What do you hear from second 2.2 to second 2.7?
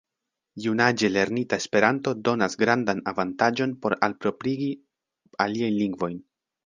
donas